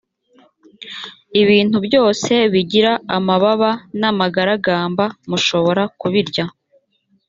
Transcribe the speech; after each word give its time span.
ibintu 1.41 1.77
byose 1.87 2.33
bigira 2.53 2.91
amababa 3.17 3.71
n’ 3.99 4.01
amagaragamba 4.11 5.05
mushobora 5.29 5.83
kubirya 5.99 6.45